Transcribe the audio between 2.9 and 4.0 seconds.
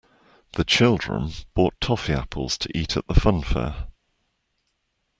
at the funfair